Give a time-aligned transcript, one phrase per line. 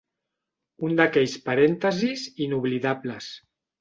[0.87, 3.29] Un d'aquells parèntesis inoblidables.